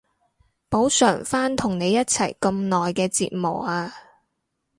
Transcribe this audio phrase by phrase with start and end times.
[0.71, 3.93] 補償返同你一齊咁耐嘅折磨啊